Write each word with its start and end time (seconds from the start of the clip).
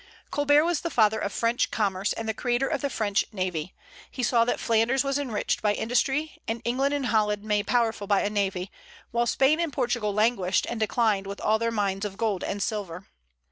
Colbert 0.31 0.65
was 0.65 0.81
the 0.81 0.89
father 0.89 1.19
of 1.19 1.31
French 1.31 1.69
commerce, 1.69 2.11
and 2.13 2.27
the 2.27 2.33
creator 2.33 2.67
of 2.67 2.81
the 2.81 2.89
French 2.89 3.23
navy. 3.31 3.71
He 4.09 4.23
saw 4.23 4.45
that 4.45 4.59
Flanders 4.59 5.03
was 5.03 5.19
enriched 5.19 5.61
by 5.61 5.75
industry, 5.75 6.39
and 6.47 6.59
England 6.65 6.95
and 6.95 7.05
Holland 7.05 7.43
made 7.43 7.67
powerful 7.67 8.07
by 8.07 8.21
a 8.23 8.29
navy, 8.31 8.71
while 9.11 9.27
Spain 9.27 9.59
and 9.59 9.71
Portugal 9.71 10.11
languished 10.11 10.65
and 10.67 10.79
declined 10.79 11.27
with 11.27 11.39
all 11.39 11.59
their 11.59 11.69
mines 11.69 12.03
of 12.03 12.17
gold 12.17 12.43
and 12.43 12.63
silver. 12.63 13.05